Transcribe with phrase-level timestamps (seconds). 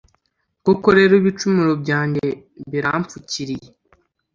[0.65, 2.25] Koko rero ibicumuro byanjye
[2.71, 3.67] birampfukiriye